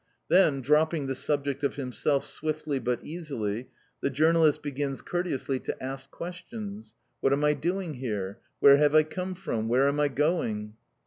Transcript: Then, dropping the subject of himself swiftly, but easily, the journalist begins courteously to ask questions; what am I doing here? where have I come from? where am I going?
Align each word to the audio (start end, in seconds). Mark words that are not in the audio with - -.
Then, 0.29 0.61
dropping 0.61 1.05
the 1.05 1.13
subject 1.13 1.61
of 1.63 1.75
himself 1.75 2.25
swiftly, 2.25 2.79
but 2.79 3.01
easily, 3.03 3.69
the 4.01 4.09
journalist 4.09 4.63
begins 4.63 4.99
courteously 4.99 5.59
to 5.59 5.79
ask 5.83 6.09
questions; 6.09 6.95
what 7.19 7.33
am 7.33 7.43
I 7.43 7.53
doing 7.53 7.93
here? 7.93 8.39
where 8.61 8.77
have 8.77 8.95
I 8.95 9.03
come 9.03 9.35
from? 9.35 9.67
where 9.67 9.87
am 9.87 9.99
I 9.99 10.07
going? 10.07 10.73